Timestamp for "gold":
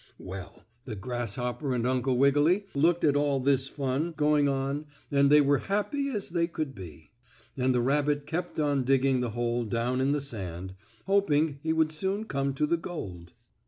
12.77-13.33